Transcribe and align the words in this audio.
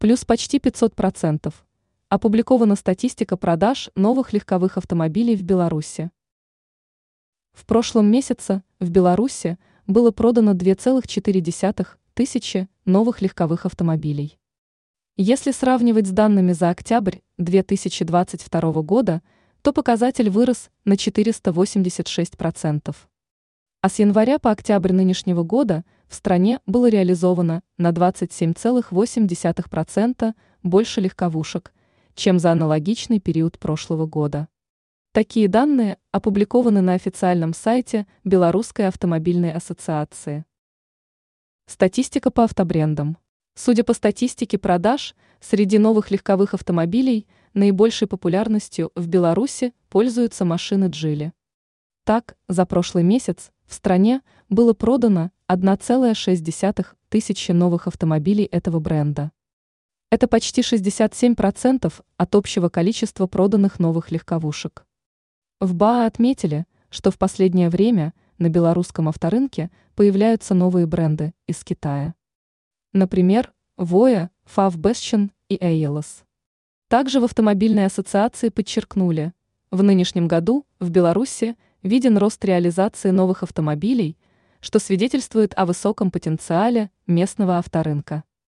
плюс 0.00 0.24
почти 0.24 0.58
500%. 0.58 1.54
Опубликована 2.08 2.74
статистика 2.74 3.36
продаж 3.36 3.90
новых 3.94 4.32
легковых 4.32 4.78
автомобилей 4.78 5.36
в 5.36 5.42
Беларуси. 5.42 6.10
В 7.52 7.66
прошлом 7.66 8.10
месяце 8.10 8.62
в 8.78 8.88
Беларуси 8.88 9.58
было 9.86 10.10
продано 10.10 10.54
2,4 10.54 11.86
тысячи 12.14 12.66
новых 12.86 13.20
легковых 13.20 13.66
автомобилей. 13.66 14.38
Если 15.18 15.50
сравнивать 15.50 16.06
с 16.06 16.12
данными 16.12 16.52
за 16.52 16.70
октябрь 16.70 17.18
2022 17.36 18.72
года, 18.80 19.20
то 19.60 19.74
показатель 19.74 20.30
вырос 20.30 20.70
на 20.86 20.94
486%. 20.94 22.96
А 23.82 23.88
с 23.88 23.98
января 23.98 24.38
по 24.38 24.50
октябрь 24.50 24.92
нынешнего 24.92 25.42
года 25.42 25.86
в 26.06 26.14
стране 26.14 26.60
было 26.66 26.90
реализовано 26.90 27.62
на 27.78 27.92
27,8% 27.92 30.34
больше 30.62 31.00
легковушек, 31.00 31.72
чем 32.14 32.38
за 32.38 32.52
аналогичный 32.52 33.20
период 33.20 33.58
прошлого 33.58 34.04
года. 34.04 34.48
Такие 35.12 35.48
данные 35.48 35.96
опубликованы 36.12 36.82
на 36.82 36.92
официальном 36.92 37.54
сайте 37.54 38.06
Белорусской 38.22 38.86
автомобильной 38.86 39.52
ассоциации. 39.52 40.44
Статистика 41.66 42.30
по 42.30 42.44
автобрендам. 42.44 43.16
Судя 43.54 43.82
по 43.82 43.94
статистике 43.94 44.58
продаж, 44.58 45.14
среди 45.40 45.78
новых 45.78 46.10
легковых 46.10 46.52
автомобилей 46.52 47.26
наибольшей 47.54 48.08
популярностью 48.08 48.92
в 48.94 49.08
Беларуси 49.08 49.72
пользуются 49.88 50.44
машины 50.44 50.88
Джили. 50.90 51.32
Так, 52.10 52.36
за 52.48 52.66
прошлый 52.66 53.04
месяц 53.04 53.52
в 53.66 53.72
стране 53.72 54.22
было 54.48 54.72
продано 54.72 55.30
1,6 55.46 56.86
тысячи 57.08 57.52
новых 57.52 57.86
автомобилей 57.86 58.46
этого 58.46 58.80
бренда. 58.80 59.30
Это 60.10 60.26
почти 60.26 60.62
67% 60.62 61.94
от 62.16 62.34
общего 62.34 62.68
количества 62.68 63.28
проданных 63.28 63.78
новых 63.78 64.10
легковушек. 64.10 64.84
В 65.60 65.72
БАА 65.74 66.06
отметили, 66.06 66.66
что 66.88 67.12
в 67.12 67.16
последнее 67.16 67.68
время 67.68 68.12
на 68.38 68.48
белорусском 68.48 69.08
авторынке 69.08 69.70
появляются 69.94 70.54
новые 70.54 70.86
бренды 70.86 71.32
из 71.46 71.62
Китая. 71.62 72.14
Например, 72.92 73.52
Воя, 73.76 74.32
Фавбесчен 74.46 75.30
и 75.48 75.56
Эйлос. 75.60 76.24
Также 76.88 77.20
в 77.20 77.24
автомобильной 77.24 77.86
ассоциации 77.86 78.48
подчеркнули, 78.48 79.32
в 79.70 79.84
нынешнем 79.84 80.26
году 80.26 80.66
в 80.80 80.90
Беларуси 80.90 81.56
виден 81.82 82.18
рост 82.18 82.44
реализации 82.44 83.10
новых 83.10 83.42
автомобилей, 83.42 84.16
что 84.60 84.78
свидетельствует 84.78 85.52
о 85.56 85.66
высоком 85.66 86.10
потенциале 86.10 86.90
местного 87.06 87.58
авторынка. 87.58 88.24